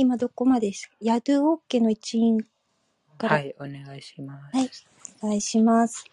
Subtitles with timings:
[0.00, 2.40] 今どこまでですかヤドゥオッケの一員
[3.18, 3.28] から？
[3.28, 4.56] はい、お願いします。
[4.56, 4.70] はい、
[5.20, 6.06] お願いします。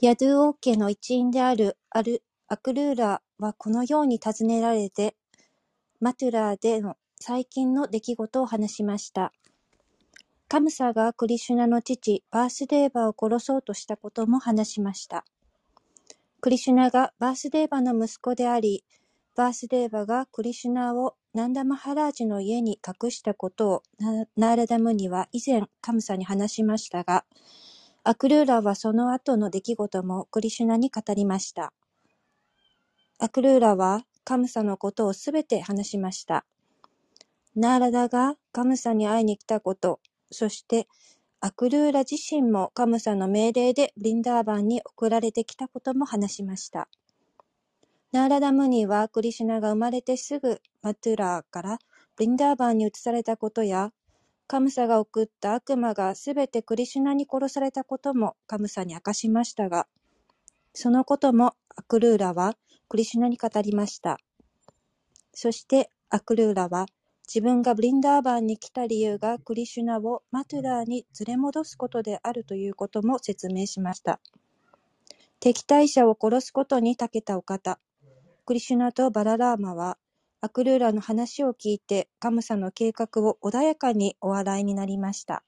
[0.00, 5.16] ヤドゥオー家の一員であるアルアクルーラはこのように尋ねられて、
[5.98, 9.32] マトゥラーでの最近の出来事を話しました。
[10.46, 15.24] カムサがクリシュナの父、バースデーバを殺そうとしたことも話しました。
[16.40, 18.84] クリシュナがバースデーバの息子であり、
[19.34, 23.82] バースデーバがクリシュナをナンダマハラージの家に隠したことを
[24.36, 27.24] ナーラダムには以前カムサに話しましたが、
[28.04, 31.72] アクルーラはその後の出来事もクリシュナに語りました。
[33.18, 36.44] アクルーラはカムサのことをすべて話しました。
[37.56, 40.88] ナーラダがカムサに会いに来たこと、そして
[41.40, 46.88] アクルーラ自身もカムサの命令でブリンダーバンに送られてきたことも話しました。
[48.12, 51.78] ナーラダムニはクリシュナが生まれてすぐマトゥラーから
[52.14, 53.90] ブリンダーバンに移されたことや、
[54.46, 59.86] カムサが送った悪魔がすべてクリシュナに殺されたこともカムサに明かしましたが、
[60.74, 62.54] そのこともアクルーラは
[62.90, 64.18] クリシュナに語りました。
[65.32, 66.84] そしてアクルーラは
[67.26, 74.20] 自分がブリンダーバンに来た理由がクリシュナをマトゥラーに連れ戻すことであるということも説明しました。
[75.40, 77.78] 敵対者を殺すことに長けたお方、
[78.44, 79.98] クリシュナとバララーマは
[80.40, 85.44] アクルーラの話を聞いてカムサの計画を穏やかにお笑いになりました。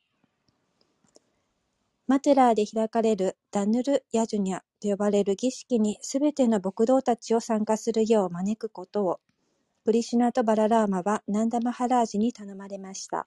[2.06, 9.20] マトゥラーで開かれるダヌル・ヤジュニャと呼ばれる儀式にすべての牧道たちを参加するよう招くことを
[9.84, 13.26] クリシュナとバララーマはナンダマハラージに頼まれました。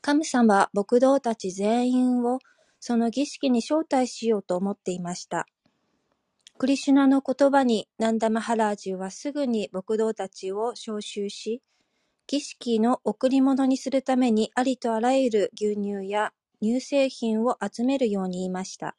[0.00, 2.40] カムサは牧道たち全員を
[2.80, 5.46] その儀式に招待しようと思っていました。
[6.56, 11.62] クリシュナの言葉にナンダマハラージュはすぐに牧道たちを招集し、
[12.28, 18.94] 儀式の贈り物にするためにありとあらゆる牛乳や乳製品を集めるように言いました。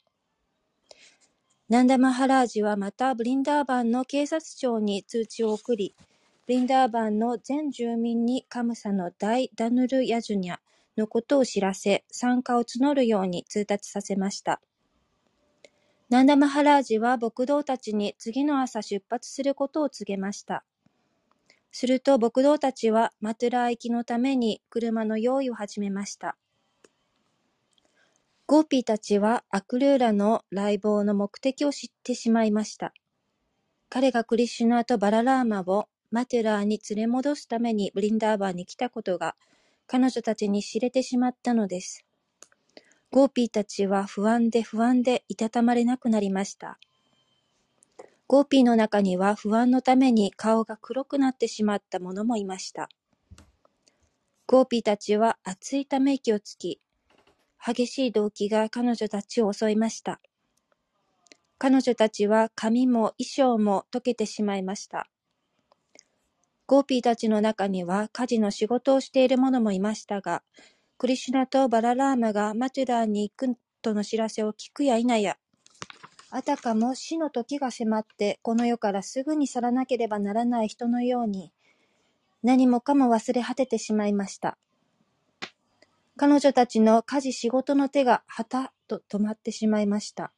[1.69, 5.95] ナンダマハラージはまたブリンダーバンの警察庁に通知を送り、
[6.45, 10.57] ブリンダーバンの全住民にカムサの大ダヌル・ヤジュニャ
[10.97, 14.61] のことを知らせ、参加を募るように通達させました。
[16.07, 20.63] ナンダマハラージは牧童たちに次の朝出発することを告げました。
[21.71, 26.37] すると牧童たちはマトゥラー行きのために車の用意を始めました。
[28.45, 32.93] ゴーピーたちはアクルーラの来訪の目的を知ってしまいました。
[33.89, 39.35] 彼がクリシュナとバララーマをマトゥラーに連れ戻すためにブリンダーバンに来たことが
[39.87, 42.04] 彼女たちに知れてしまったのです。
[43.15, 46.77] ゴーピーたちは不安で不安でいたたまれなくなりました。
[48.27, 52.89] ゴーピーの中には不安のために顔が黒くなってしまった者もいました。
[54.47, 56.81] ゴーピーたちは熱いため息をつき、
[57.65, 60.19] 激しい動悸が彼女たちを襲いました。
[61.57, 65.07] 彼女たちは髪も衣装も解けてしまいました。
[66.67, 70.43] ゴーピーたちの中には家事の仕事をしている者もいましたが、
[70.97, 75.37] クリシュナとバララーマがマトゥラーに行くとの知らせを聞くや否や、
[76.31, 81.51] あたかも死の時が迫ってこの世からすぐに去らなければならない人のように、
[82.43, 84.57] 何もかも忘れ果ててしまいました。
[86.15, 90.31] 彼女たちの家事仕事の手がはたっと止まってしまいました。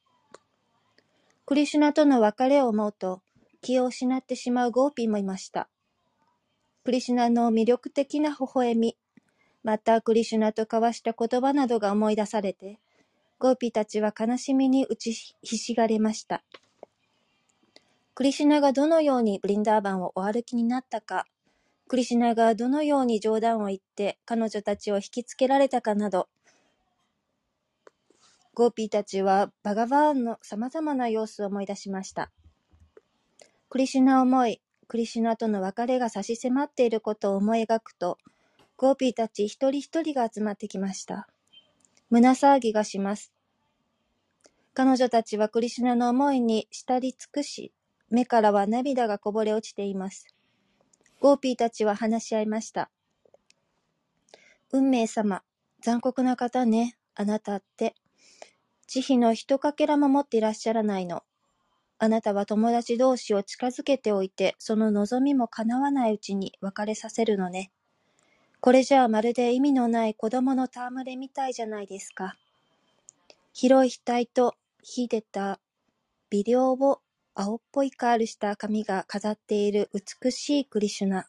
[1.45, 3.21] クリシュナとの別れを思うと
[3.61, 5.69] 気を失ってしまうゴーピーもいました。
[6.83, 8.97] クリシュナの魅力的な微笑み、
[9.67, 12.79] またクリシュナと交わした言葉などが思い出されて、
[13.37, 16.41] ゴーピーたちは悲しみに打ちひしがれました。
[18.15, 21.25] クリシュナがどのようにブリンダーバンをお歩きになったか、
[21.89, 26.29] クリシュナがどのように冗談を言って彼女たちを引きつけられたかなど、
[28.53, 32.31] ゴーピーたちはバガバーンの様々な様子を思い出しました。
[33.67, 38.17] クリシュナ思い、クリシュナとの別れが差し迫っていることを思い描くと、
[38.79, 41.27] ゴーピーたち一人一人が集まってきました。
[42.11, 43.33] 胸騒ぎがします。
[44.75, 47.73] 彼女たちはクリシュナの思いに浸り尽くし、
[48.11, 50.27] 目からは涙がこぼれ落ちています。
[51.19, 52.91] ゴーピーたちは話し合いました。
[54.71, 55.41] 運命様、
[55.81, 57.95] 残酷な方ね、あなたって。
[58.85, 61.23] 慈悲の一かけらも持っていらっしゃらないの。
[61.97, 67.71] あなたは友達同士を近づけておいて、その望みも叶わないうちに別れさせるのね。
[68.59, 72.35] これじゃあまるで意味のない子供の戯れみたいじゃないですか。
[73.53, 75.59] 広い額と秀でた
[76.29, 77.01] 微量を
[77.35, 81.27] 青っぽいカールした髪が飾っている美しいクリシュナ。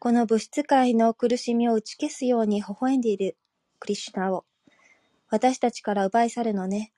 [0.00, 3.36] この物質界の苦しみを打ち消すように微笑んでいる
[3.78, 4.44] クリシュナを
[5.30, 6.92] 私たちから奪い去るのね。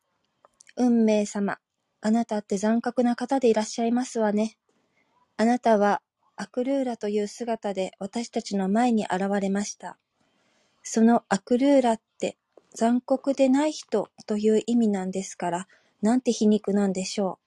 [0.77, 1.59] 運命様、
[2.01, 4.57] あなたって残酷な方でいらっしゃいますわね。
[5.37, 6.03] あなたは
[6.37, 9.97] アクルーラという姿で私たちの前に現れました。
[10.83, 12.37] そのアクルーラって
[12.75, 15.69] 残酷でない人という意味なんですから、
[16.03, 17.39] なんて皮肉なんでしょ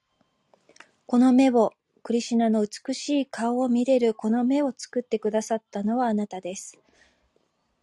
[0.68, 0.72] う。
[1.06, 1.72] この目を
[2.02, 6.78] クリシュナの美しい顔を見れるこの目を作ってくださったのはあなたです。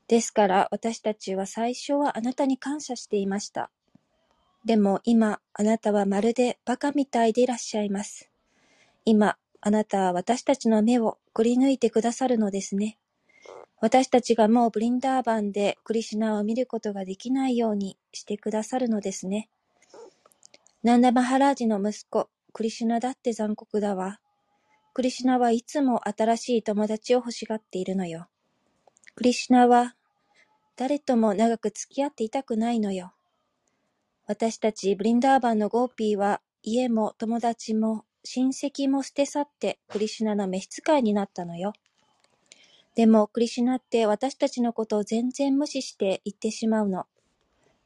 [0.07, 3.69] ですから私たちは最初はあなたに感謝していました。
[4.65, 8.29] でも今あなたはまるで馬鹿みたいでいらっしゃいます。
[9.05, 9.37] 今
[9.67, 12.97] あなたは私たちの目をくり抜いてくださるのですね。
[13.81, 19.49] 私たちがもうブリンダーバンでクリシュナを見ることができないようにしてくださるのですね。
[20.83, 24.21] ナンダマハラージの息子、クリシュナだって残酷だわ。
[24.93, 28.29] クリシュナはいつも新しい友達を欲しがっているのよ。
[29.15, 29.95] クリシュナは
[30.77, 33.11] 誰とも長く付き合っていたくないのよ。
[34.27, 41.71] 私たちブリンダーバンのゴーピーは家も友達も親戚も捨て去ってクリシュナの召使いになったのよ。
[42.93, 47.05] でもクリシュナって私たちのことを全然無視して行ってしまうの。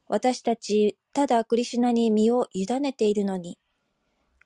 [0.07, 3.59] 私たちただクリシュナに身を委ねているのに、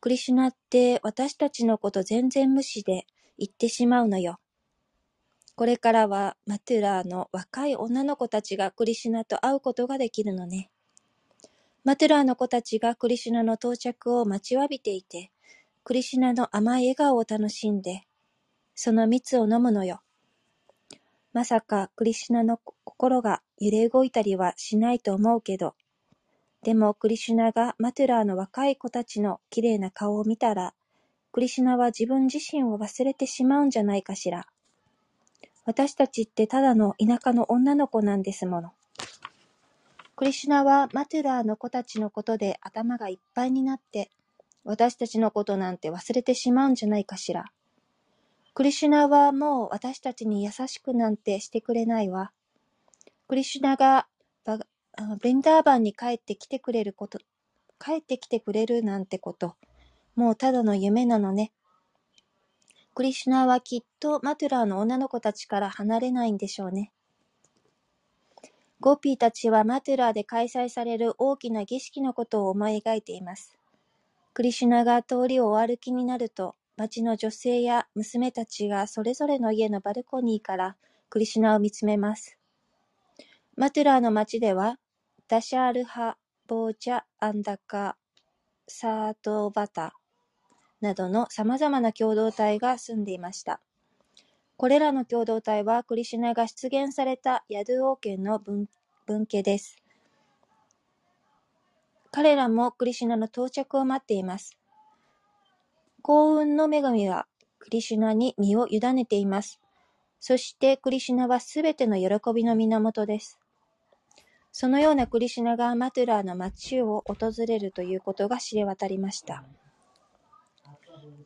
[0.02, 3.08] クリシュナって私たちのこと全然無視で
[3.38, 4.40] 言ってしまうのよ。
[5.56, 10.70] これからはマトゥラーの若い女の子たちがクリシュナと会うことができるのね。
[11.86, 15.32] マトゥラーの子たちがクリシュナの到着を待ちわびていて、
[15.86, 18.08] クリシュナの甘い笑顔を楽しんで、
[18.74, 20.02] その蜜を飲むのよ。
[21.32, 25.76] まさかクリシュナの心が揺れ動いたりはしないと思うけど、
[26.64, 30.74] でもクリシュナがマトゥラーの若い子たちの綺麗な顔を見たら、
[31.32, 34.48] クリシュナは自分自身を忘れてしまうんじゃないかしら。
[35.66, 38.72] 私たちってただの田舎の女の子なんですもの。
[40.16, 44.10] クリシュナはマトゥラーの子たちのことで頭がいっぱいになって、
[44.66, 47.46] 私たちのことなんて忘れてしまうんじゃないかしら。
[48.54, 52.32] クリシュナはもう私たちに優しくなんてしてくれないわ。
[53.28, 54.08] クリシュナが
[54.46, 57.20] ブリンダーバンに帰ってきてくれること、
[57.80, 59.56] 帰ってきてくれるなんてこと、
[60.16, 61.52] もうただの夢なのね。
[62.94, 66.92] クリシュナはきっとマトゥラーの女の子たちから離れないんでしょうね。
[68.80, 73.58] ゴーピーたちはマトゥラーで開催される大きな儀式のことを思い描いています。
[74.36, 80.76] クリシュナが通りをお歩きになると、町の女性や娘たちがそれぞれの家のバルコニーから
[81.10, 82.38] クリシュナを見つめます。
[83.56, 84.78] マトゥラーの町では、
[85.30, 86.18] ダシャールハ・
[86.48, 87.96] ボーチャ・アンダカ・
[88.68, 89.94] サートバタ
[90.82, 93.62] などの様々な共同体が住んでいました。
[94.58, 98.68] これらの共同体はクリシュナが出現されたヤドゥ王権の分
[99.30, 99.85] 家です。
[102.16, 104.58] 彼らもクリシュナの到着を待っています。
[106.02, 107.28] 幸運の女神は
[107.60, 109.60] クリシュナに身を委ねています。
[110.22, 113.38] そしてクリシュナはすべての喜びの源です。
[114.54, 119.44] そのようなクリシュナがマトゥラーの町を訪れるということが知れ渡りました。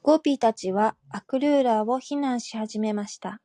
[0.02, 3.42] ゴーピーたちはアクルーラーを非難し始めました。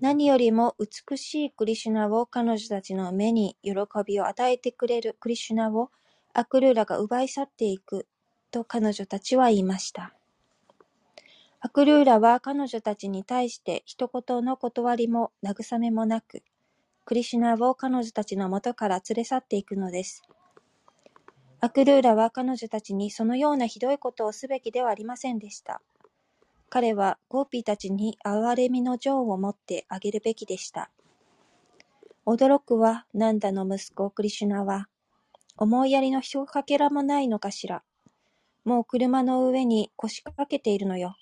[0.00, 5.92] 何よりも美しいクリシュナを彼女たちの目に喜びを与えてくれるクリシュナを
[6.38, 8.06] アクルーラが奪い去っていく
[8.50, 10.12] と彼女たちは言いました。
[11.60, 16.42] アクルーラは彼女たちに対して一言の断りも慰めもなく、
[17.06, 20.24] クリシュナを彼女たちの元から連れ去っていくのです。
[21.60, 25.80] アクルーラは彼女たちにそのようなひどいことをすべきではありませんでした。
[26.68, 30.90] 彼はゴーピーたちに憐れみの情を持ってあげるべきでした。
[32.26, 34.90] 驚くは、ナンダの息子クリシュナは、
[35.58, 37.82] 思いやりのひとかけらもないのかしら。
[38.64, 41.16] もう車の上に腰掛けているのよ。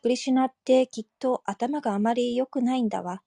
[0.00, 3.22] クリシュナってきっと頭があまり良くないんだわ。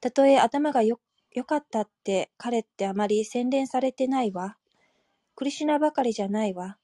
[0.00, 1.00] たとえ頭がよ、
[1.32, 4.56] 良かったって彼ってあまり洗練されてないわ。
[5.34, 6.78] クリシュナばかりじゃないわ。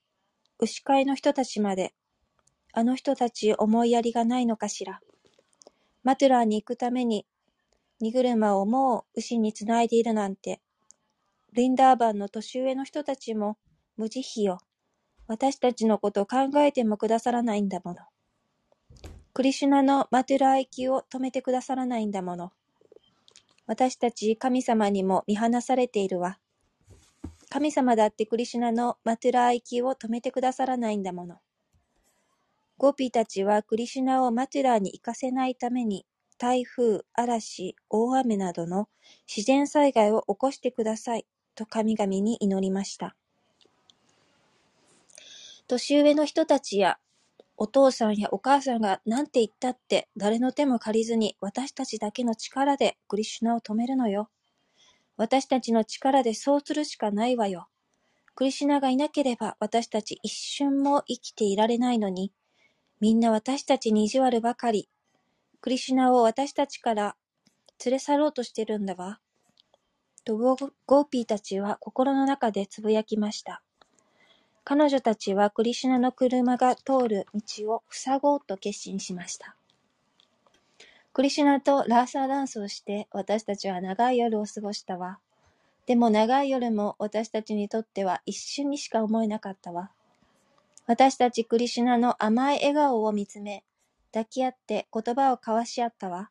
[0.59, 1.93] 牛飼いの人たちまで。
[2.73, 4.99] あの人たち思いやりがないのかしら。
[6.03, 7.25] マトゥラーに行くために
[7.99, 10.59] 荷車をもう牛につないでいるなんて。
[11.55, 13.59] リンダーバンの年上の人たちも
[13.95, 14.59] 無慈悲よ。
[15.27, 17.99] 私たちのこと考えてもくださらないんだもの。
[19.33, 22.51] クリシュナのマトゥラー行きを止めてくださらないんだもの。
[23.67, 26.39] 私たち神様にも見放されているわ。
[27.49, 31.37] 神様だってクリシュナのマトゥラー行きを止めてくださらないんだもの。
[32.79, 36.07] ゴピーたちはクリシュナをマトゥラーに行かせないために
[36.39, 38.89] 台風、嵐、大雨などの
[39.27, 43.15] 自然災害を起こしてください、と神々に祈りました。
[45.67, 46.99] 年上の人たちや
[47.55, 54.29] お父さんやお母さんが何て言ったって誰の手も借りずに私たちだけの力でクリシュナを止めるのよ。
[55.15, 57.67] 私たちの力でそうするしかないわよ。
[58.35, 62.33] クリシュナがいなければ私たち一瞬も生きていられないのに、
[62.99, 64.89] みんな私たちに意地悪ばかり。
[65.61, 67.15] クリシュナを私たちから
[67.85, 69.19] 連れ去ろうとしてるんだわ。
[70.23, 73.61] とゴーピーたちは心の中でつぶやきました。
[74.63, 79.55] 彼女たちはクリシュナの車が通る道を塞ごうと決心しました。
[81.11, 85.19] クリシュナとラーサーダンスをして私たちは長い夜を過ごしたわ。
[85.85, 89.91] でも長い夜も私たちにとっては一瞬にしか思えなかったわ。
[90.85, 93.63] 私たちクリシュナの甘い笑顔を見つめ、
[94.13, 96.29] 抱き合って言葉を交わし合ったわ。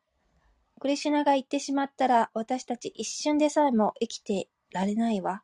[0.83, 5.41] クリシュナが言ってしまったら私たち一瞬でさえも生きてられないわ。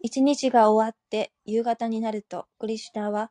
[0.00, 3.30] 一日が終わって夕方になると、クリシュナは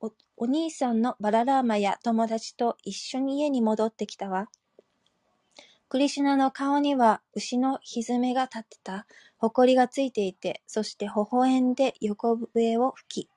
[0.00, 4.50] お、お兄さんのバララーマや友達と一緒に家に戻ってきたわ。
[5.88, 9.08] クリシュナの顔には牛のひずめが立ってた、
[9.38, 13.30] 埃がついていて、そして微笑んで横笛を吹き、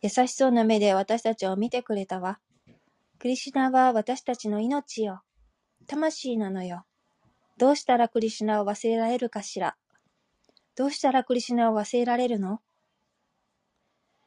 [0.00, 2.38] 優しそうな目で私たちを見てくれたわ。
[3.24, 5.22] クリシュナは私たちの命よ。
[5.86, 6.84] 魂なのよ。
[7.56, 9.76] どうしたらクリシュナを忘れられるかしら。
[10.76, 12.60] どうしたらクリシュナを忘れられるの？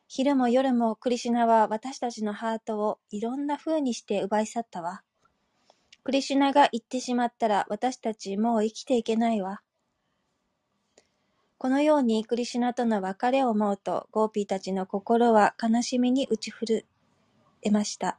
[0.07, 5.03] 昼も夜もクリシュナは私たちのハートをいろんな風にして奪い去ったわ。
[6.03, 9.61] クリシュナが行ってしまったら私たちもう生きていけないわ。
[11.59, 16.83] このようにクリシュナとの別れを思うとゴーピーたちの心は悲しみに打ち震
[17.61, 18.17] えました。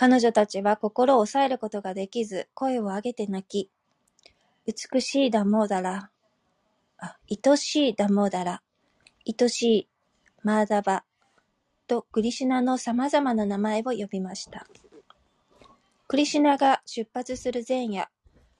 [0.00, 3.68] 彼女たちは心を抑えることができず声を上げて泣き、
[4.64, 6.10] 美しいダモーダラ、
[6.98, 8.62] あ、愛しいダモーダラ、
[9.26, 9.88] 愛しい
[10.44, 11.02] マーダバ
[11.88, 14.68] とクリシュナの様々な名前を呼びました。
[16.06, 18.08] クリシュナが出発する前夜、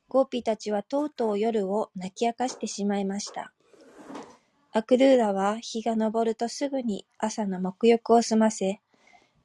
[0.08, 3.52] ゴーピーたちはとうとう夜を泣き明かしてしまいました。
[4.72, 8.80] アクルーラは日が昇るとすぐに朝の沐浴を済ませ、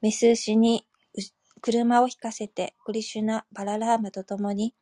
[0.02, 0.88] メス牛に
[1.64, 4.74] 車を引かせてクリシュナ・バララーマと共に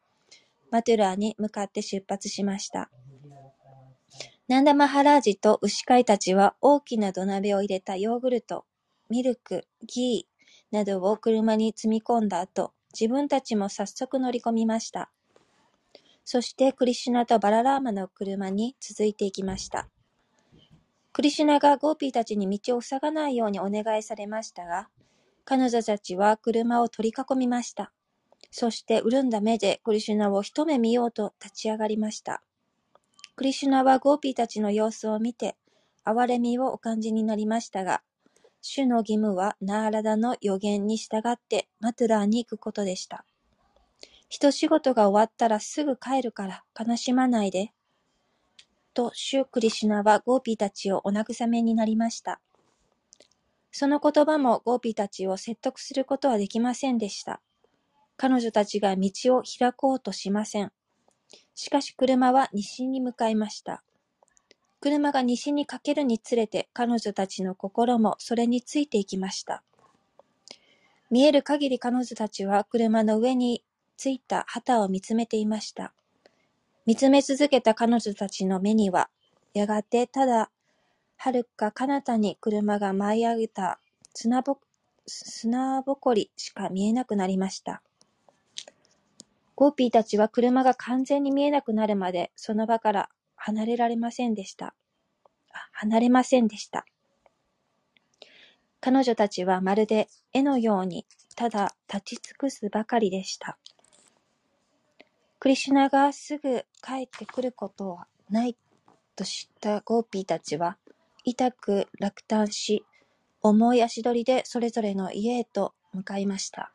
[0.73, 2.91] マトゥラーに向かって出発しました。
[4.49, 8.65] ナンダマハラージと牛飼いたちは大きな土鍋に入れたヨーグルト、
[9.09, 15.09] ミルク、ギーなどを車に積み込んだ後、自分たちも早速乗り込みました。
[16.25, 19.89] そしてクリシュナとバララーマの車に続いていきました。
[21.13, 24.89] クリシュナがゴーピーたちに道を塞がないようにお願いされましたが、
[25.45, 27.93] 彼女たちは車を取り囲みました。
[28.51, 32.43] そして潤んだ目でクリシュナを一目見ようと立ち上がりました。
[33.35, 35.57] クリシュナはゴーピーたちの様子を見て、
[36.05, 38.03] 憐れみをお感じになりましたが、
[38.61, 43.25] 主の義務はナーラダの予言に従ってマトゥラーに行くことでした。
[44.29, 47.73] 一仕事が終わったらすぐ帰るから悲しまないで。
[48.95, 52.41] と、主クリシュナはゴーピーたちをお慰めになりました。
[53.73, 57.41] その言葉もゴーピーたちを説得することはできませんでした。
[58.17, 60.71] 彼女たちが道を開こうとしません。
[61.55, 63.83] しかし車は西に向かいました。
[64.81, 69.63] 車が西にかけるにつれて彼女たちの心もそれについていきました。
[71.11, 73.65] 見える限り彼女たちは車の上に
[73.97, 75.93] ついた旗を見つめていました。
[76.85, 79.09] 見つめ続けた彼女たちの目には、
[79.55, 80.51] やがてただ、
[81.25, 83.79] はるか彼方に車が舞い上げた
[84.13, 84.57] 砂ぼ
[85.95, 87.81] こりしか見えなくなりました。
[89.55, 94.75] ゴーピーたちは車が完全に見えなくなるまでその場から離れられませんでした。
[95.71, 96.87] 離れませんでした。
[98.81, 103.57] 彼女たちはまるで絵のようにただ立ち尽くすばかりでした。
[105.39, 108.57] クリシュナがすぐ帰ってくることはない
[109.15, 110.79] と知ったゴーピーたちは
[111.25, 112.85] 痛く落胆し、
[113.43, 116.73] 重い足取りでそれぞれの家へと向かいました。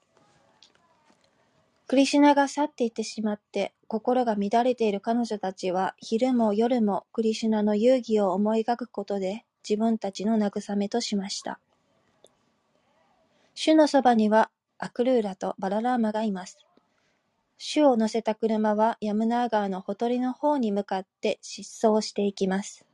[1.88, 11.60] クリシュナが去っていってしまって、心が乱れている彼女たちは、昼も夜もクリシュナの遊戯を思い描くことで、自分たちの慰めとしました。
[13.56, 14.50] 主のそばには、
[14.80, 16.58] アクルーラとバララーマがいます。
[17.58, 22.87] 主を乗せた車はヤムナー川のほとりの方に向かって疾走していきます。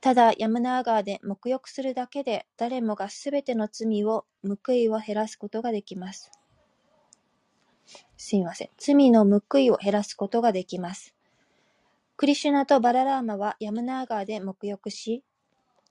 [0.00, 6.30] ただ、ヤムナー川で沐浴するだけで誰もがすべての罪を、報いを減らすことができます。
[8.16, 8.68] すみません。
[8.78, 11.14] 罪の報いを減らすことができます。
[12.16, 15.24] クリシュナとバララーマはヤムナー川で沐浴し、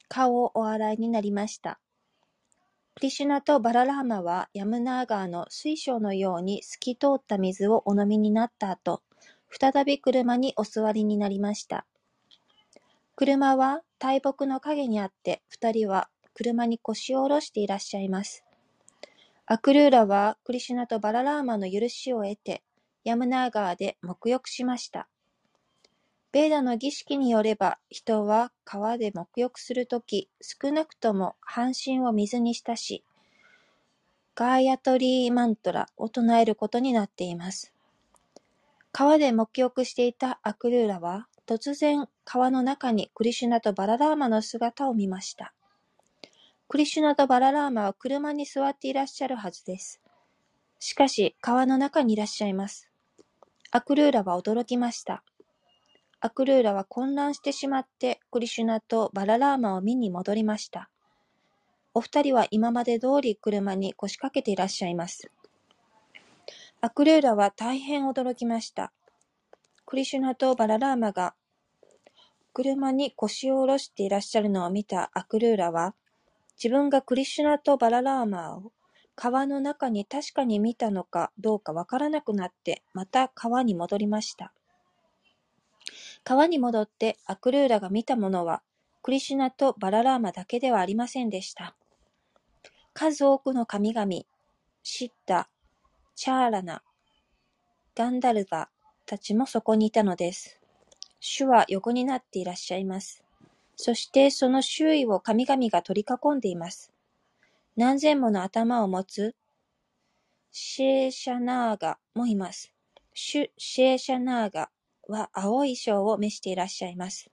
[0.08, 1.80] 顔をお洗いになりました。
[2.96, 9.04] クリシュナとバララーマはヤムナー川の水晶のように透き通った水をお飲みになった後、
[9.50, 11.86] 再び車にお座りになりました。
[13.18, 18.44] 車は大木の陰にあって、二人は車に腰を下ろしていらっしゃいます。
[19.48, 22.62] アクルーラはクリシュナとバララーマの許しを得て、
[23.04, 25.08] ヤムナー川で沐浴しました。
[26.32, 33.04] ベーダの儀式によれば、人は川で沐浴するとき、少なくとも半身を水に浸し、
[34.36, 37.74] ガーヤトリーマントラを唱えることになっています。
[38.92, 45.54] 川で沐浴していたアクルーラは、突然川の中にクリシュナとバララーマの姿を見ました。
[46.68, 50.02] クリシュナとバララーマは車に座っていらっしゃるはずです。
[50.80, 52.90] しかし、川の中にいらっしゃいます。
[53.72, 55.24] アクルーラは驚きました。
[56.20, 60.90] アクルーラは混乱してしまってクリシュナとバララーマを見に戻りました。
[61.94, 65.32] お二人は今まで通り車に腰掛けていらっしゃいます。
[66.82, 68.92] アクルーラは大変驚きました。
[69.86, 71.34] クリシュナとバララーマが
[72.58, 75.94] 車に腰を下ろしていらっしゃるのを見たアクルーラは、
[76.58, 78.72] 自分がクリシュナとバララーマを
[79.16, 84.54] 川の中に確かに見たのかどうかわからなくなって、また川に戻りました。
[86.24, 88.64] 川に戻ってアクルーラが見たものは、
[89.04, 91.76] クリシュナとバララーマだけではありませんでした。
[92.96, 94.12] 数多くの神々、
[94.82, 95.48] シッタ、
[96.16, 96.82] チャーラナ、
[97.94, 98.70] ガンダルバ
[99.06, 100.60] たちもそこにいたのです。
[101.20, 103.24] 主は横になっていらっしゃいます。
[103.76, 106.92] そしてその周囲を神々が取り囲んでいます。
[107.76, 109.36] 何千もの頭を持つ
[110.52, 112.74] シェーシャナーガもいます。
[113.14, 114.70] シュシェーシャナーガ
[115.08, 117.30] は青い衣装を召していらっしゃいます。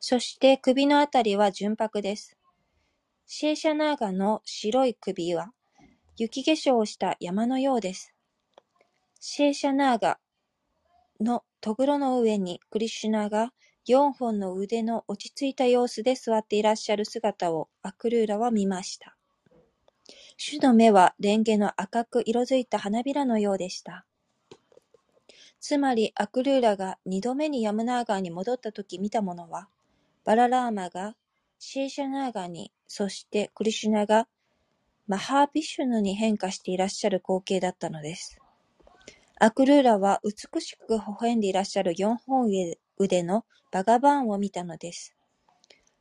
[0.00, 2.36] そして首のあたりは純白です。
[3.26, 5.52] シェーシャナーガの白い首は
[6.16, 8.14] 雪化粧をした山のようです。
[9.20, 10.18] シェーシャナーガ
[11.20, 13.52] のとぐろの上にクリシュナが
[13.86, 19.16] 四本の腕の落ち着いた様子で座っていらっしゃる姿をアクルーラは見ました。
[20.36, 24.04] 主の目はレンゲの赤く色づいた花びらのようでした。
[25.60, 29.68] つまりアクルーラが二度目にヤムナー川に戻った時見たものは、
[30.24, 31.14] バララーマが
[31.58, 34.28] シーシャナーガーに、そしてクリシュナが
[35.06, 38.38] マハービシュヌに変化していらっしゃる光景だったのです。
[39.40, 42.48] アクルーラは美しく微笑んでいらっしゃる四本
[42.98, 45.14] 腕のバガバーンを見たのです。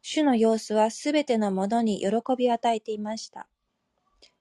[0.02, 3.48] 主の様子はすべてのものに喜びを与えていました。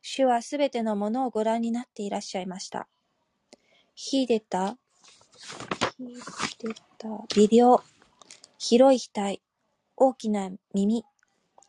[0.02, 2.88] 主はすべてのものをご覧になっていらっしゃいました。
[3.94, 4.76] 秀でた
[7.34, 7.82] 微量、
[8.58, 9.40] 広い額、
[9.96, 11.04] 大きな耳、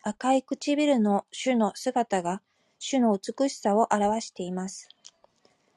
[0.02, 2.42] 赤い唇の種の姿が
[2.80, 4.90] 種の美しさを表しています。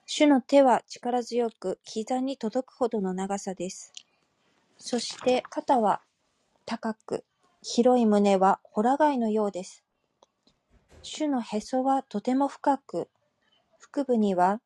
[0.09, 3.93] 種の手は力強く膝に届くほどの長さです。
[4.79, 6.01] そして肩は
[6.65, 7.25] 高く、
[7.61, 9.83] 広い胸はホラ貝のようです。
[11.03, 13.09] 種のへそはとても深く、
[13.93, 14.61] 腹部には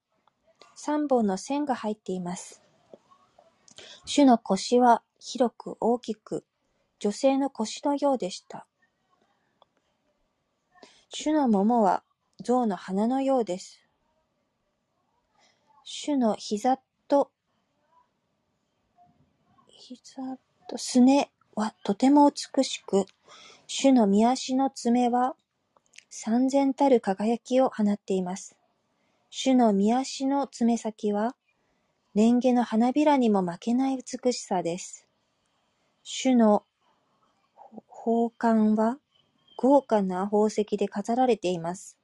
[0.74, 2.62] 三本の線が入っています。
[4.04, 6.44] 主の腰は広く大きく、
[6.98, 8.66] 女性の腰のようでした。
[11.08, 12.02] 主の桃は
[12.42, 13.89] 象の鼻のようです。
[15.92, 17.32] 主の膝と、
[19.66, 23.06] 膝とすねはとても美しく、
[23.66, 25.34] 主の見足の爪は
[26.08, 28.56] 三千たる輝きを放っています。
[29.30, 31.34] 主の見足の爪先は
[32.14, 35.08] レンゲの花びらにも負けない美しさです。
[36.04, 36.62] 主の
[37.88, 38.98] 宝冠は
[39.56, 41.99] 豪華な宝石で飾られています。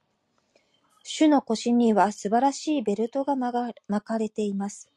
[1.09, 3.71] 主の腰には素晴らしいベルトが巻
[4.05, 4.91] かれています。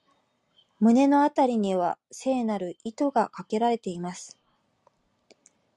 [0.80, 4.36] 胸のあたりには聖なる糸がかけられています。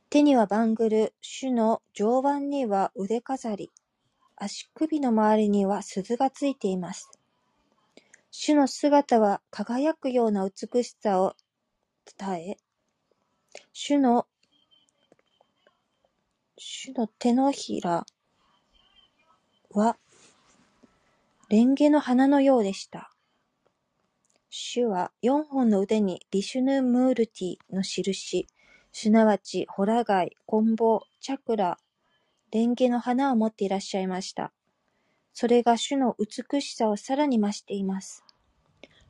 [0.09, 3.71] 手にはバングル、主の上腕には腕飾り、
[4.35, 7.11] 足首の周りには鈴がついています。
[8.31, 11.35] 主の姿は輝くような美しさを
[12.17, 12.57] 伝え、
[13.71, 14.25] 主の
[16.57, 18.07] 主の手のひら
[19.69, 19.97] は
[21.49, 23.11] レンゲの花のようでした。
[24.49, 28.47] 主は四本の腕にビシュヌ・ムールティの印、
[28.91, 31.77] すなわちホラ貝、コンボ、チャクラ、
[32.51, 34.53] レンゲの花を持っていらっしゃいました。
[35.33, 38.23] それが主の美しさをさらに増しています。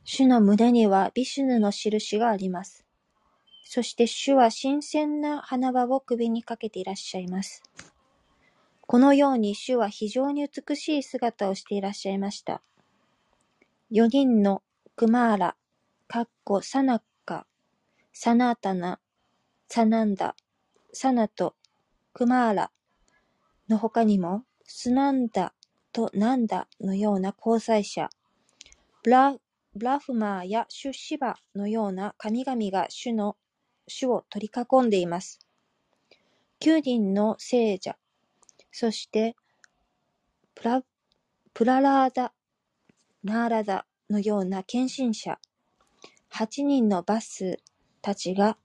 [0.02, 2.84] 主の胸にはビシュヌの印があります。
[3.64, 7.62] そして主は新鮮な花輪を首にかけていらっしゃいます。
[8.86, 12.62] このように主は非常に美しい姿をしていらっしゃいました。
[13.90, 14.62] 四人の
[14.94, 15.56] クマーラ、
[16.06, 17.46] かっこサナッカ、
[18.12, 19.00] サナータナ、
[19.68, 20.36] サナンダ、
[20.92, 21.54] サナと
[22.12, 22.70] クマーラ
[23.68, 25.54] の他にも、スナンダ
[25.92, 28.10] とナンダのような交際者、
[29.02, 29.34] ブラ
[29.74, 33.36] ブラフマーやシュシバのような神々が主の
[33.88, 35.40] 主を取り囲んでいます。
[36.60, 37.96] 九人の聖者、
[38.76, 39.36] そして
[40.56, 40.82] プラ
[41.80, 42.32] ラーダ、
[43.22, 45.38] ナーラダのような献身者、
[46.28, 47.60] 八人のバス
[48.02, 48.58] たちが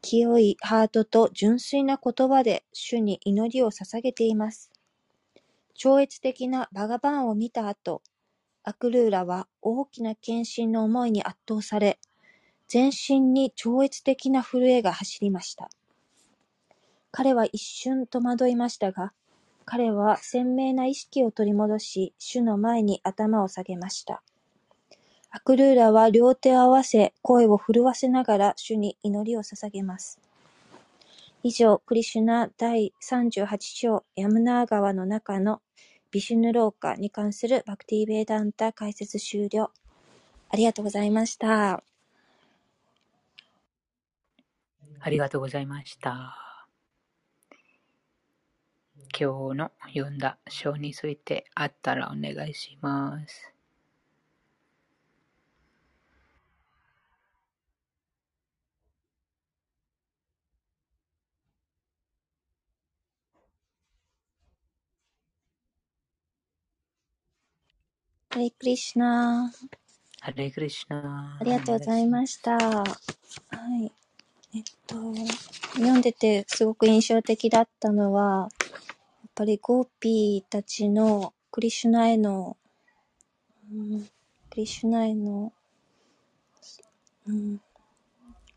[0.00, 4.70] 清いハートと純粋な言葉で主に祈りを捧げています。
[5.74, 8.00] 超越的なバガバンを見た後、
[8.64, 11.98] アクルーラは大きな献身の思いに圧倒され、
[12.66, 15.68] 全身に超越的な震えが走りました。
[17.12, 19.12] 彼は一瞬戸惑いましたが、
[19.66, 24.22] 彼は鮮明な意識を取り戻し、主の前に頭を下げました。
[25.30, 30.20] アクルーラは両手を合わせ、声を震わせながら主に祈りを捧げます。
[31.42, 35.60] 以上、クリシュナ第38章ヤムナー川の中の
[36.10, 39.70] ビシュヌローカに関するバクティーベーダンタ解説終了。
[40.48, 41.82] ありがとうございました。
[45.00, 46.41] ありがとうございました。
[49.18, 53.52] 今日の読んだ章についてあったらお願いします。
[68.30, 69.52] ハレクリシナ
[70.22, 72.56] ハレクリシュナありがとうございました。
[72.56, 72.84] は
[73.84, 73.92] い。
[74.54, 74.96] えっと、
[75.74, 78.48] 読んでてすごく印象的だったのは、
[79.32, 82.58] っぱりゴーピーたちのクリシュナへの、
[83.72, 84.02] うん、
[84.50, 85.54] クリシュナへの、
[87.26, 87.58] うん、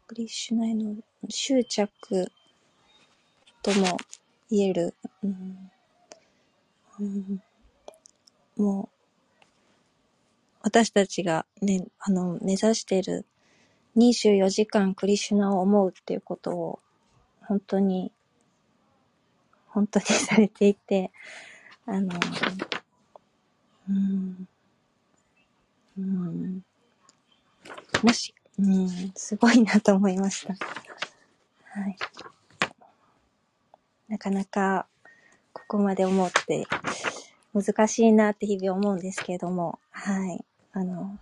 [0.06, 0.98] クリシュナへの
[1.30, 2.30] 執着
[3.64, 3.96] とも
[4.52, 5.72] 言える、うん
[7.00, 7.42] うん、
[8.58, 9.46] もう、
[10.62, 13.26] 私たちがね、あの、目指している
[13.96, 16.80] 24時間クリシュナを思うっていうことを、
[17.40, 18.12] 本当に、
[19.76, 21.12] 本当にされていて、
[21.86, 22.18] あの、
[23.90, 24.48] うん、
[25.98, 26.64] うん、
[28.02, 30.54] もし、うん、すごいなと思いました。
[30.54, 31.98] はい。
[34.08, 34.88] なかなか、
[35.52, 36.66] ここまで思って
[37.54, 40.46] 難しいなって日々思うんですけれども、はい。
[40.72, 41.20] あの、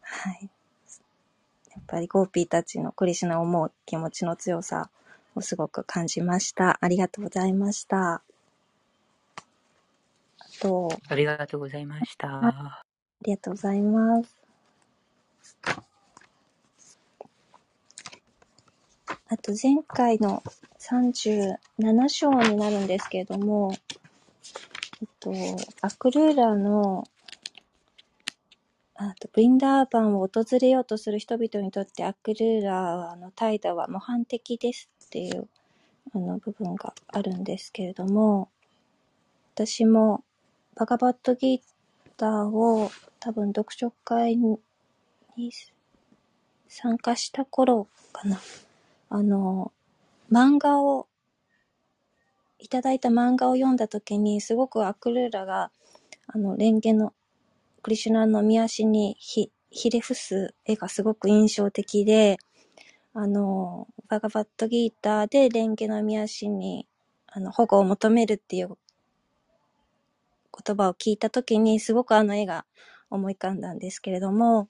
[0.00, 0.50] はい。
[1.70, 4.90] やっぱりゴーピーたちのクリシュナを思う気持ちの強さ
[5.38, 6.78] をすごく感じました。
[6.80, 8.14] ありがとうございました。
[8.14, 8.22] あ
[10.60, 12.28] と、ありがとうございました。
[12.28, 12.84] あ
[13.22, 14.36] りがとうございます。
[19.30, 20.42] あと前回の
[20.78, 23.72] 37章になるんですけれども、
[25.00, 25.32] えっと、
[25.82, 27.04] アクルーラの
[29.00, 35.48] あと、ブリンダーバンを訪れようとする人々にとってアクルーラーの態度は模範的ですっていう
[36.14, 38.50] あの部分があるんですけれども、
[39.54, 40.22] 私も
[40.76, 41.62] バガバットギ
[42.16, 44.58] ターを多分読書会に
[46.68, 48.40] 参加した頃かな。
[49.10, 49.72] あの、
[50.30, 51.08] 漫画を、
[52.58, 55.70] いただいた漫画を読んだ時にすごくアクルーラが
[56.30, 57.14] あの、レンゲの
[57.82, 62.36] クリシュナの見足にひ、ひれ伏す絵がすごく印象的で、
[63.20, 66.86] あの、バガバットギーターでレンゲの見足に、
[67.26, 68.78] あの、保護を求めるっていう
[70.64, 72.64] 言葉を聞いたときに、すごくあの絵が
[73.10, 74.68] 思い浮かんだんですけれども、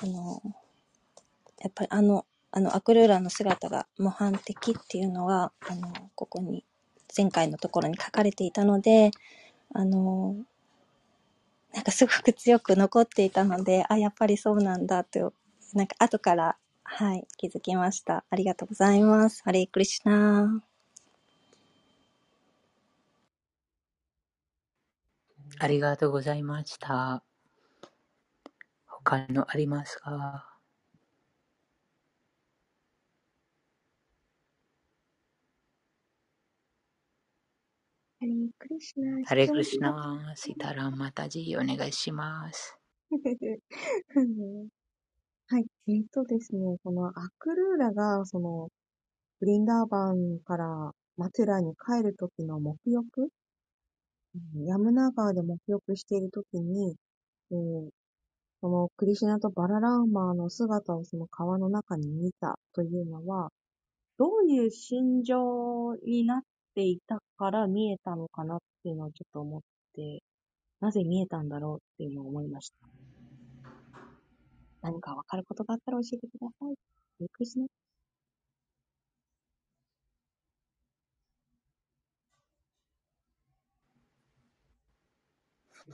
[0.00, 0.40] あの、
[1.58, 6.64] やっぱりあの、あの、アクルーラの姿が模範的っていうのが、あの、ここに、
[7.16, 9.10] 前回のところに書かれていたので、
[9.74, 10.36] あの、
[11.74, 15.34] なんかすごく強く残っていたので、あ、やっぱりそうなんだと、
[15.74, 18.24] なんか後から、はい、気づきました。
[18.30, 19.42] ありがとうございます。
[19.44, 20.62] ハレイクリシナ
[25.58, 27.24] ありがとうございました。
[28.86, 30.58] 他のありますか？
[38.22, 42.78] えハリークリシュナ、ハレクリシナ、シタランマタジ、お願いします。
[45.88, 48.70] えっとですね、このアクルーラが、その、
[49.38, 53.28] ブリンダーバンからマトゥラに帰るときの沐浴、
[54.34, 56.96] うんヤムナ川で沐浴しているときに、
[57.52, 57.90] えー、
[58.60, 63.50] そのクリシュナとバララーマーの姿をその川の中に見たというのは、
[64.18, 66.40] どういう心情になっ
[66.74, 69.60] ていたから見えたのかなっていうのをちょっと思っ
[69.94, 70.22] て、
[70.80, 72.95] なぜ見えたんだろうっていうのを思いました。
[74.82, 76.74] 何かわかることがあったら教えてください。
[77.20, 77.66] ゆっくりしね。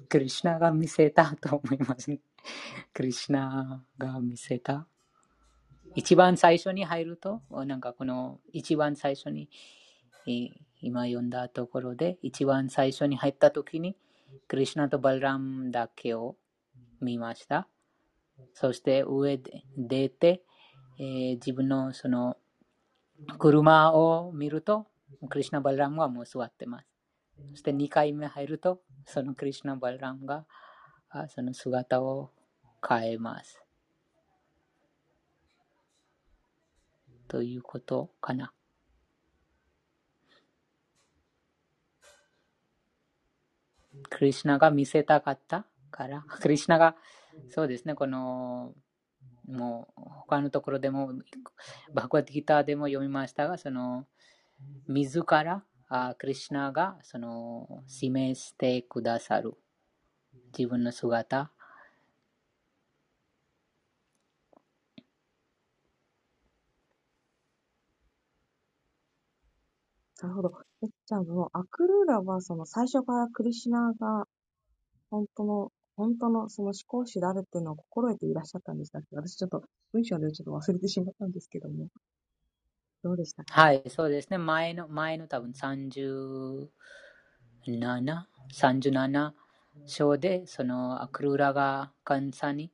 [0.09, 2.21] クリシナが見せたと思いますね。
[2.92, 4.87] クリシナが見せた。
[5.95, 9.49] 一番最初に入ると、なんかこの一番最初に、
[10.81, 13.97] 今読んだところで、一番最初に入った時に、
[14.49, 16.37] クリシナとバルラムだけを
[17.01, 17.68] 見ました。
[18.55, 20.42] そして上で出て、
[20.99, 22.37] えー、自分のその
[23.38, 24.87] 車を見ると、
[25.29, 26.87] クリシナ・バルラムはもう座ってます。
[27.53, 30.47] そして2回目入ると、そのクリシナ・バルラムが
[31.29, 32.31] その姿を
[32.87, 33.62] 変えます。
[37.29, 38.53] ということかな。
[44.11, 46.97] クリシナが見せたかったから、クリシナが、
[47.51, 48.75] そうですね、この、
[49.47, 51.12] もう他のところでも、
[51.95, 54.07] バグワッドギターでも読みましたが、その、
[54.88, 59.55] 自らあクリシナがその示してくださる
[60.57, 61.53] 自分の姿。
[70.21, 70.53] なるほど。
[70.83, 74.27] え、じゃあ、もう、アクルーラは、その、最初からクリシナが、
[75.11, 79.62] 本当の、本当の、その思考主であるっていうのを心得ていらっしゃったんでしたっけ私ちょっと、
[79.93, 81.87] 文章でちょっと忘れてしまったんですけども。
[83.05, 83.53] どうでしたか？
[83.61, 84.38] はい、そうですね。
[84.38, 86.69] 前の、前の多分37、
[88.53, 89.33] 37
[89.87, 92.73] 章で、そのアクルーラがンサに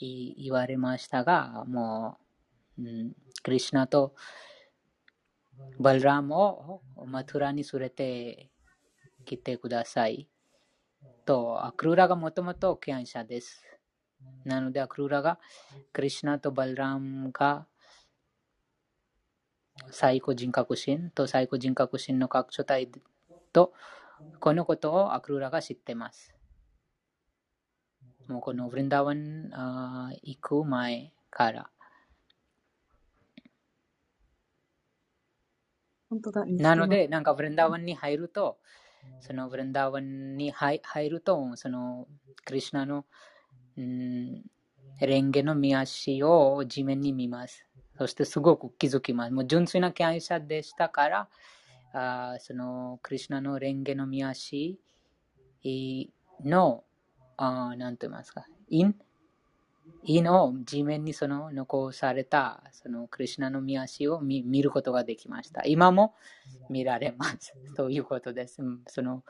[0.00, 2.18] 言われましたが、も
[2.78, 4.14] う、うん、クリシナと
[5.80, 8.50] バルラムをマトゥラに連れて
[9.24, 10.28] きてください。
[11.24, 13.64] と、アクルーラがもともと敬愛者です。
[14.44, 15.38] なので、アクルーラが
[15.92, 17.66] クリシナとバルラムが
[19.90, 22.90] 最高人格心と最高人格心の各所体
[23.52, 23.72] と、
[24.40, 26.34] このことをアクルラが知っています。
[28.26, 31.70] もうこのブリンダーワン行く前から。
[36.46, 38.58] なので、なんかブリンダーワンに入ると、
[39.20, 42.06] そのブリンダーワンに入ると、その
[42.44, 43.04] クリュナの、
[43.76, 44.42] うん、
[45.00, 47.64] レンゲの見足を地面に見ます。
[47.96, 49.32] そしてすごく気づきます。
[49.32, 51.28] もう純粋な敬愛者でしたから、
[51.92, 54.78] あそのクリュナのレンゲの見足
[56.44, 56.84] の、
[57.36, 58.94] あなんと言いますか、因
[60.02, 65.62] 因を地面にその残されたそのクリュナの見足を見見ることができました。
[65.64, 66.14] 今も
[66.70, 67.54] 見られます。
[67.76, 68.62] ということです。
[68.86, 69.24] その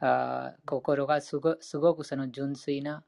[0.00, 3.04] あ心がすごすごくその純粋な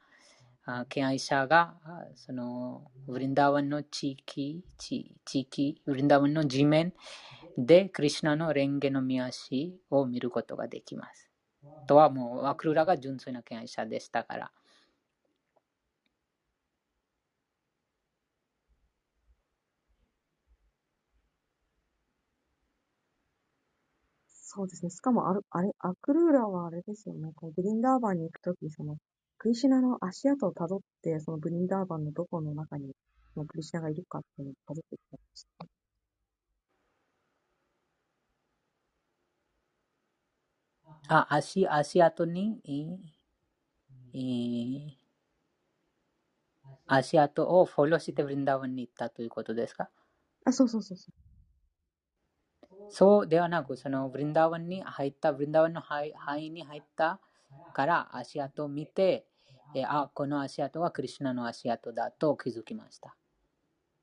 [0.88, 1.74] 敬愛者が、
[2.16, 6.92] その、ウリンダーワンの地域、地域、ウリンダーワンの地面
[7.56, 11.30] で、クリュナのレンゲの見足を見ることができます。
[11.86, 14.52] とはもう、アクルラが純粋な敬愛者でしたから。
[24.56, 24.90] そうですね。
[24.90, 27.30] しかもあれ、あれ、アクルーラはあれですよね。
[27.36, 28.96] こうブリンダーバンに行くとき、その、
[29.38, 32.92] クリシュナの足跡をたどって、そのブリンダーバンのどこの中に、
[33.34, 35.46] そのクリシュナがいるかっていうのをたどってきたんです。
[41.08, 42.60] あ、足、足跡に、
[44.14, 44.90] えー、
[46.86, 49.90] 足跡をフォローしてブリンダーバンに行ったということですか？
[50.46, 51.25] あ、そうそうそうそう。
[52.90, 56.06] そうではなく、そのブリンダーバンに入った、ブリンダーバンの範
[56.42, 57.20] 囲に入った
[57.72, 59.26] から足跡を見て、
[59.74, 63.14] えあ、この足跡はクリュナの足跡だと気づきました。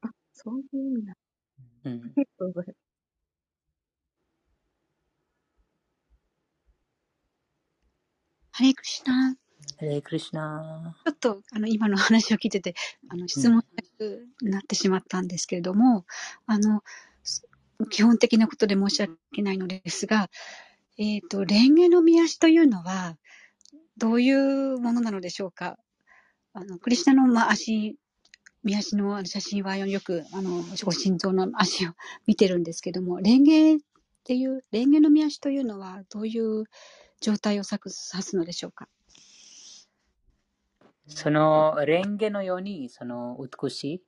[0.02, 1.14] あ、そういう意味だ。
[1.86, 2.14] うん。
[8.52, 9.36] ハレクリシナ。
[9.80, 10.96] ハレクリシナ。
[11.06, 12.76] ちょっとあの今の話を聞いてて、
[13.10, 16.06] あの質問したくなってしまったんですけれども、
[16.48, 16.84] うん、あの、
[17.90, 20.30] 基本的なことで申し訳ないのですが、
[20.98, 23.18] えっ、と、蓮華の見足というのは、
[23.98, 25.78] どういうものなのでしょうか？
[26.54, 27.98] あの、クリスナの、まあ、足、
[28.64, 31.92] 見足の写真はよく、あの、ご心臓の足を
[32.28, 33.80] 見てるんですけども、蓮華っ
[34.24, 36.66] ていう、蓮華の見足というのは、どういう
[37.22, 38.88] 状態を指すのでしょうか？
[41.08, 44.02] その、蓮華のように、その、美しい？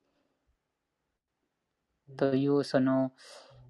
[2.16, 3.12] という、その、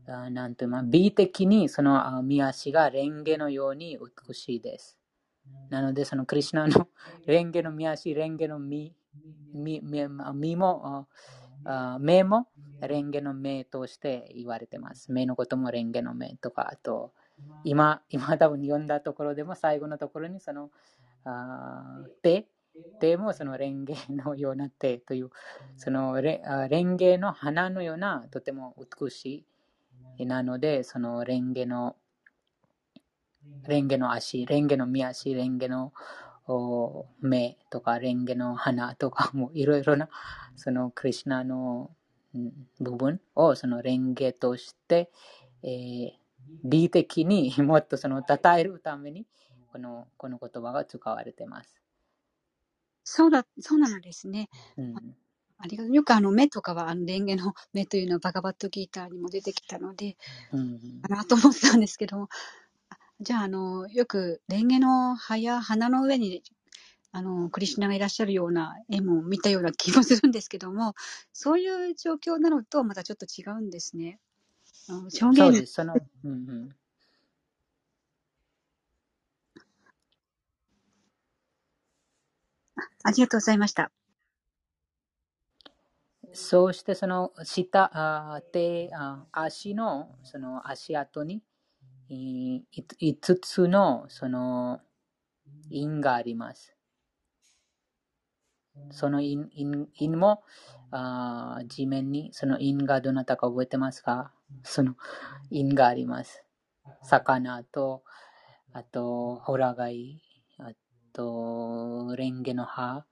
[0.07, 4.97] なんていうま美的にその見足が蓮華のように美しいです。
[5.69, 6.87] なので、そのクリュナの
[7.27, 8.95] 蓮華の見足、蓮華の身
[10.55, 11.07] も、
[11.99, 12.47] 目も
[12.81, 15.11] 蓮華の目として言われてます。
[15.11, 17.13] 目のことも蓮華の目とか、あと、
[17.63, 20.71] 今、今多分読んだところでも最後のところにその
[21.25, 22.47] あ手、
[22.99, 25.29] 手もそのレンゲのような手という、
[25.77, 26.41] そのレ
[26.81, 29.45] ンゲの花のようなとても美しい
[30.19, 31.95] なので、そのレンゲの
[33.67, 35.93] レンゲの足、レンゲの見足、レンゲの
[37.19, 40.09] 目とか、レンゲの花とか もいろいろな
[40.55, 41.91] そのクリュナの
[42.79, 45.11] 部分をそのレンゲとして、
[45.63, 46.11] えー、
[46.63, 49.25] 美的に もっとその称えるために
[49.71, 51.81] このこの言葉が使われています。
[53.03, 54.49] そうだ、そうなのですね。
[54.77, 54.95] うん、
[55.57, 55.93] ありがとう。
[55.93, 60.17] よくあの目とかは、あのレンゲの目というのはバカバットギーターにも出てきたので、
[60.51, 62.29] うん、かなと思ってたんですけども、
[63.21, 66.43] じゃあ、あの、よくレンゲの葉や花の上に、
[67.11, 70.95] あの、クリシュナがいらっしゃるような絵も見たような気もするんですけども、
[71.31, 74.19] そういう状況なのとまたちょっと違うんですね。
[74.89, 75.73] 表現そうです。
[75.73, 76.69] その、うんうん
[83.03, 83.91] ありがとうございました。
[86.35, 88.91] そしてその下、手、
[89.31, 91.41] 足のその足跡に
[92.09, 94.81] 5つのその
[95.69, 96.75] 印があります。
[98.91, 99.49] その印
[99.95, 100.43] 印も
[100.91, 104.33] あ地面にその印がどなたか覚えてますか？
[104.63, 104.95] その
[105.49, 106.43] 印があります。
[107.01, 108.03] 魚と、
[108.73, 110.21] あと、ホラガイ、
[110.59, 110.71] あ
[111.13, 113.05] と、レンゲの葉、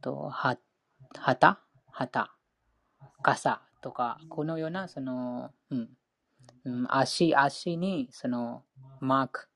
[0.00, 0.56] と、は、
[1.18, 1.60] 旗？
[1.98, 2.30] 旗
[3.22, 5.88] 傘とか、このような、その、うん、
[6.64, 8.62] うん、足、足に、その、
[9.00, 9.48] マーク、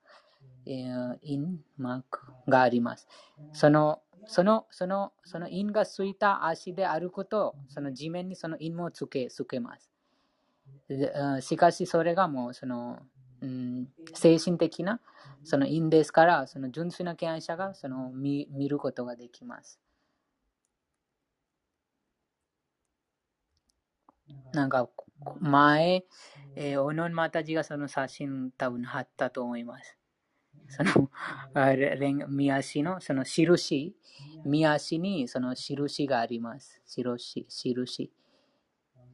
[0.65, 3.07] えー、イン、マークがあります。
[3.53, 9.89] その、その、その、その印がついた足で歩くと、その地面にその印もつけ、つけます。
[11.41, 12.99] しかし、それがもう、その、
[13.41, 14.99] うん、精神的な、
[15.43, 19.79] その印ですから、その純粋な敬愛者がその見見ることができます。
[24.53, 24.89] なんか、
[25.39, 26.05] 前、
[26.55, 29.97] えー、オノンマタジがその写真多分貼ったと思います。
[30.69, 31.09] その、
[32.29, 33.95] 見足のその印、
[34.45, 36.81] 見足にその印があります。
[36.85, 38.11] 印、印。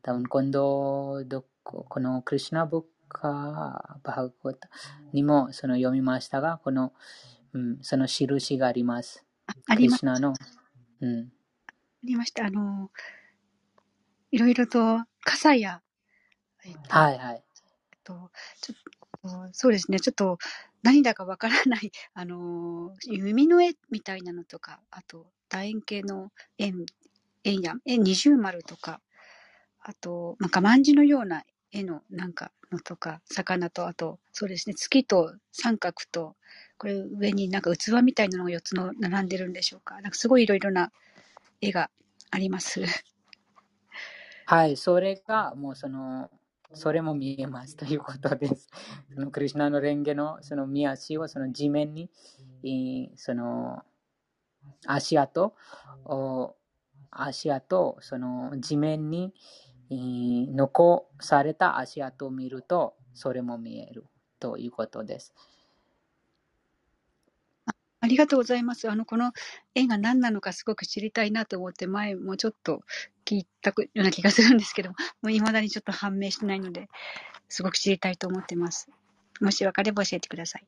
[0.02, 4.70] 多分今度どこ、このクリュナブッカ、バハグコタ
[5.12, 6.94] にもその読みましたが、この、
[7.54, 9.26] うん、その印があります。
[9.68, 10.20] ありました。
[10.20, 10.34] の、
[11.02, 11.32] うん。
[11.68, 11.72] あ
[12.04, 12.46] りました。
[12.46, 12.92] あの、
[14.32, 15.82] いろいろと傘や、
[16.66, 17.44] えっと、はいはい。
[17.92, 20.38] えっと、ちょっと、そうですね、ちょっと
[20.84, 26.86] 何だかわからない、 あの、弓の絵みたいなのとか、あと、楕円形の円、
[27.44, 29.02] 円や、円二重丸とか、
[29.80, 36.36] あと、なんか万字のような絵のなんかのとか、魚と、あと、そうですね、月と三角と、
[36.78, 39.96] これ上になんか器みたいなのが4つの並んでるんでしょうか。
[40.02, 40.92] なんかすごいいろいろな
[41.62, 41.90] 絵が
[42.32, 42.82] あります。
[44.50, 46.32] はい、それがもうその、
[46.74, 48.68] それも見えますということです。
[49.14, 52.10] そのクリュナのレンゲのその見足をその地面に、
[53.16, 53.84] その
[54.88, 55.54] 足跡
[56.04, 56.56] を、
[57.12, 59.36] 足跡、その地面に
[59.92, 64.06] 残された足跡を見ると、それも見える
[64.40, 65.32] ということです。
[68.02, 68.90] ありがとうございます。
[68.90, 69.34] あの、この
[69.76, 72.82] 絵が何なのかすごく知りたいなと思って、前もちょっと
[73.26, 76.88] 聞いたような気がするんですけども、 もう未だにちょっと判明してないので、
[77.50, 78.90] すごく知りたいと思ってます。
[79.42, 80.68] もしわかれば教えてください。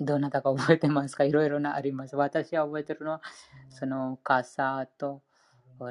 [0.00, 1.24] どなたか覚えてますか？
[1.24, 2.16] いろいろなあります。
[2.16, 3.22] 私は覚えてるのは、
[3.70, 5.22] その傘と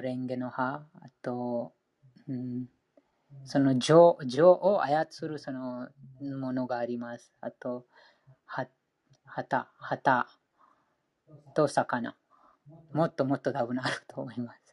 [0.02, 1.74] レンゲの葉、あと、
[2.28, 2.68] うん、
[3.46, 5.90] その情情を操るその
[6.40, 7.34] ものがあります。
[7.42, 7.86] あと、
[9.26, 10.28] 旗、旗
[11.56, 12.16] と魚。
[12.94, 14.70] もっともっと多分あると思います。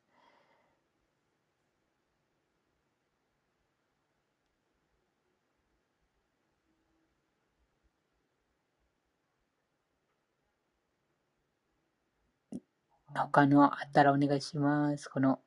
[13.14, 15.08] 他のあったらお願いします。
[15.08, 15.40] この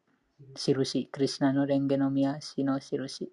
[0.56, 3.32] 印、クリシナのレンゲの宮足の印。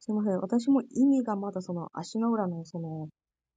[0.00, 0.40] すいません。
[0.40, 3.08] 私も意味がまだその足の裏のその、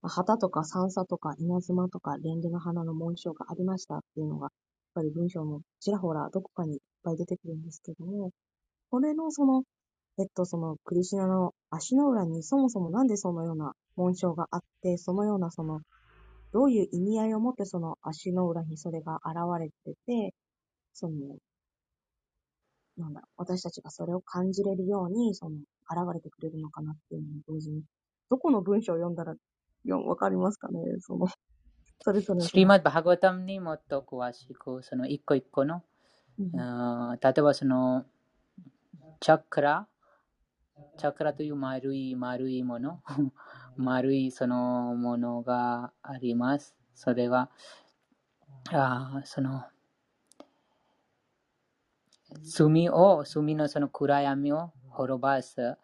[0.02, 4.52] 旗とか三叉とか稲妻とかレンゲの花の紋章がありましたっていうのが、やっ
[4.96, 8.32] ぱり文章のちらほらどこかにぱい出てくるんですけども、
[8.90, 9.64] これのその、
[10.18, 15.82] えっと、そのクリシナの足の裏にそもそもなんでそのような紋章があって、そのようなその、
[16.52, 20.34] どういう意味合いを持ってその足の裏にそれが現れてて、
[20.94, 21.38] その、
[22.98, 25.56] なんだ、私たちがそれを感じれるように、その、
[25.90, 27.84] 現れてくれるのかなっていうのも同時に、
[28.30, 29.36] どこの文章を読んだら、
[29.86, 30.80] よ、わかりますかね？
[31.00, 31.28] その、
[32.02, 35.84] それぞれスリマッバハガタムにもっと詳しく、その一個一個の、
[36.40, 38.06] 例えばその、
[39.20, 39.88] チャクラ、
[40.98, 43.02] チャクラという丸い丸いもの、
[43.76, 46.76] 丸いそのものがあります。
[46.96, 47.50] それが、
[48.72, 49.66] あその、
[52.58, 55.78] 炭を、炭のその暗闇を滅ばす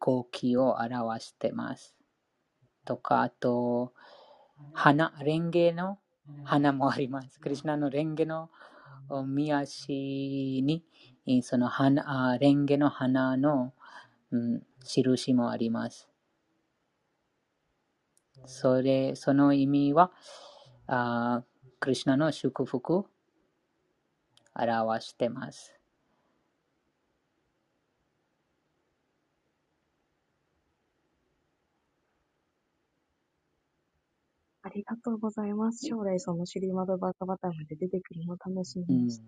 [0.00, 1.96] 光気を表してます。
[2.84, 3.92] とか、あと、
[4.72, 5.98] 花、レンゲの
[6.44, 7.40] 花もあります。
[7.40, 8.75] クリュナのレンゲの花
[9.26, 10.84] 見足に、
[11.42, 13.72] その花、レンゲの花の、
[14.30, 16.08] うん、印もあります。
[18.46, 20.12] それ、その意味は、
[20.86, 21.42] あ
[21.80, 23.06] クリュナの祝福を
[24.54, 25.75] 表してます。
[34.66, 35.86] ありがとうございます。
[35.86, 39.22] 将来そのシュリマドバカバタまで出てくるの楽しみです。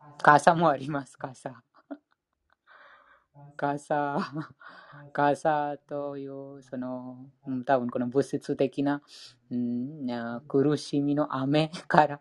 [0.00, 1.62] うん、傘もあります、傘。
[3.58, 4.18] 傘、
[5.12, 7.26] 傘という、その、
[7.66, 9.02] 多分この物質的な、
[9.50, 10.06] うん、
[10.48, 12.20] 苦しみの雨から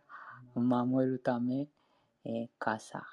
[0.54, 1.70] 守るため、
[2.26, 3.08] えー、傘。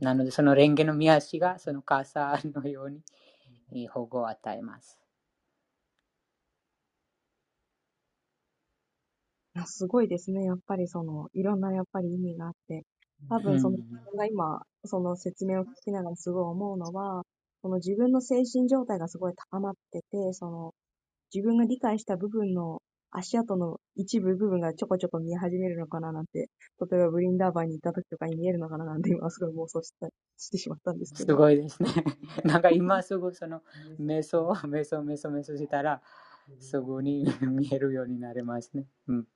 [0.00, 2.90] なので、そのレンゲの見足がその傘のよう
[3.70, 5.05] に保護を与えます。
[9.64, 10.44] すごいですね。
[10.44, 12.84] やっぱりその、いろんなやっぱり意味があって。
[13.30, 17.22] 多分その、自分が今、その説明を聞きながらすごい思うのは、
[17.62, 20.74] その自分の精神状態がすごい高まってて、その、
[21.34, 26.50] 自分が理解した部分の足跡の一部部分がちょこちょこ見え始めるのかななんて、
[26.90, 31.32] 例えばブリンダーバーに行った時とかに見えるのかななんて今すごい妄想したしてしまったんですけど。
[31.32, 31.88] すごいですね。
[32.44, 33.62] なんか今すぐその
[33.98, 36.02] 瞑想、瞑想、瞑想、瞑想したら、
[36.60, 38.86] すぐに 見えるようになりますね。
[39.08, 39.26] うん。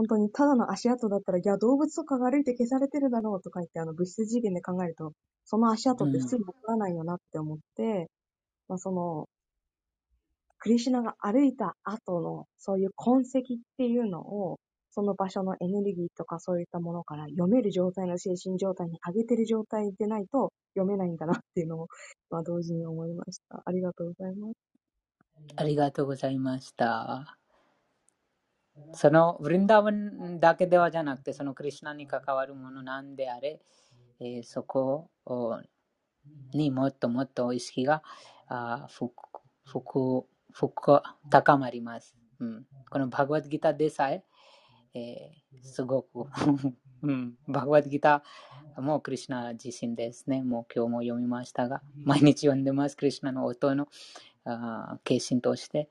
[0.00, 5.12] 本当にただの足跡だったら、いや、動物とかが歩いて消されてるだろうとか言って、あの、物質次元で考えると、
[5.44, 8.08] その足跡って普通にわからないよなって思って、
[8.66, 9.28] まあ、その、
[10.58, 13.42] クリシュナが歩いた後の、そういう痕跡っ
[13.76, 14.58] ていうのを、
[14.90, 21.88] その場所のエネルギーとかそういったものから読める状態の精神状態に上げてる状態でないと読めないんだなっていうのを、
[22.30, 23.62] まあ、同時に思いました。
[23.64, 24.54] ありがとうございます。
[25.56, 27.36] ありがとうございました。
[28.92, 33.60] そのブリンダーバンだけではじゃなくて、そのクリュナに関わるものなんであれ、
[34.20, 35.10] えー、そこ
[36.52, 38.02] にもっともっと意識が
[38.48, 42.16] あ深く高まります。
[42.40, 44.24] うん、このバグワッドギターでさえ
[44.94, 46.26] えー、すごく
[47.02, 50.42] うん、バグワッドギターもクリュナ自身ですね。
[50.42, 52.96] もう今日も読みましたが、毎日読んでます。
[52.96, 53.88] クリュナの音の
[54.44, 55.88] あ化身として、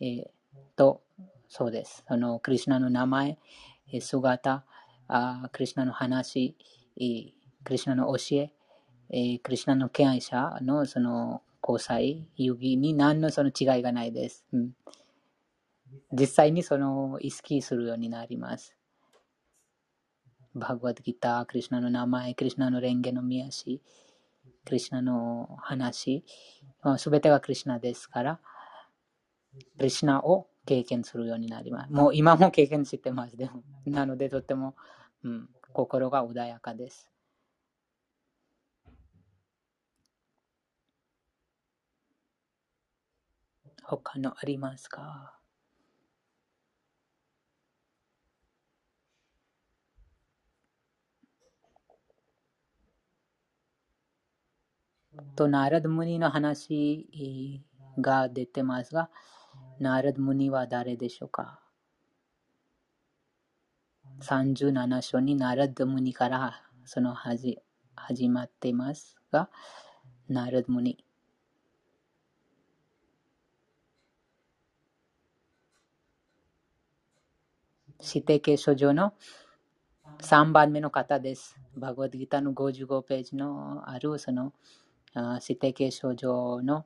[0.00, 0.28] えー、
[0.76, 1.02] と、
[1.48, 2.04] そうです。
[2.06, 3.38] あの、クリュナの名前、
[4.00, 4.64] 姿、
[5.08, 6.56] あクリュナの話、
[6.94, 8.52] クリュナの教え、
[9.10, 14.44] えクリュナの敬愛者のその交際、遊戯に何のその違いがないです。
[14.52, 14.76] うん、
[16.12, 18.76] 実際にその意識するようになります。
[20.54, 23.82] バグワッドギター、クリュナの名前、クリュナのレンゲの見足、
[24.64, 26.24] クリュナの話、
[26.96, 28.40] すべてがクリュナですから、
[29.76, 31.92] クリュナを経験するようになります。
[31.92, 33.36] もう今も経験してます。
[33.36, 34.74] でもなのでとても、
[35.22, 37.10] うん、心が穏やかです。
[43.82, 45.35] 他のありますか？
[55.34, 57.60] と、ナラドムニの話
[57.98, 59.10] が出てますが、
[59.78, 61.60] ナラドムニは誰でしょうか
[64.20, 67.58] ?37 章にナラドムニからその始
[67.94, 69.48] 始まっていますが、
[70.28, 71.04] ナラドムニ。
[78.00, 79.14] 指定形書上の
[80.18, 81.58] 3番目の方です。
[81.76, 84.52] バグワッドギターの55ページのあるその
[85.40, 86.84] 指定形書上の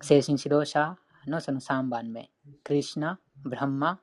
[0.00, 2.30] 精神指導者のその3番目。
[2.62, 4.00] クリシナ、ブランマ、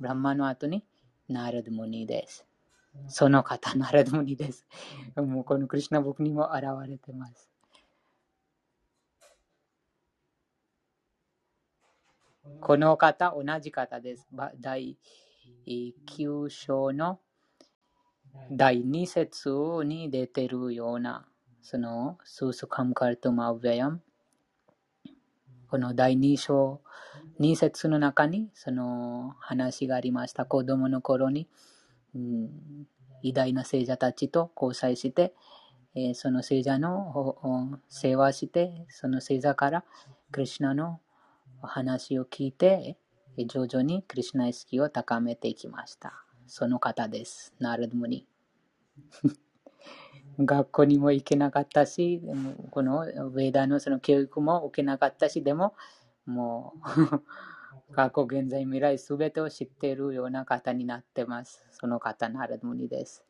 [0.00, 0.84] ブランマの後に
[1.28, 2.46] ナラドムニです。
[3.08, 4.66] その方、ナラドムニです。
[5.16, 7.50] もうこのクリシナ僕にも現れてます。
[12.60, 14.28] この方、同じ方です。
[14.60, 14.98] 第
[15.66, 17.20] 9章の
[18.50, 19.50] 第2節
[19.84, 21.26] に出てるような、
[21.64, 24.02] その、スースカムカルトマウェヤム。
[25.70, 26.82] この第2章、
[27.40, 30.44] 2節の中にその話がありました。
[30.44, 31.48] 子供の頃に、
[32.14, 32.86] うん、
[33.22, 35.34] 偉大な聖者たちと交際して、
[35.94, 39.84] えー、その聖者の世話して、その聖者から
[40.32, 41.00] クリュナの
[41.62, 42.98] 話を聞いて、
[43.38, 46.12] 徐々にクリュナ意識を高めていきました。
[46.46, 47.54] その方です。
[47.58, 48.26] ナルドムニ。
[50.38, 52.20] 学校にも行けなかったし、
[52.70, 55.74] このウェーダのその教育も受けなかったし、でも、
[56.26, 56.74] も
[57.90, 61.66] う過去、現在、未来、すべてを知っているような方になってます。
[61.72, 63.24] その方、ナラドムニです。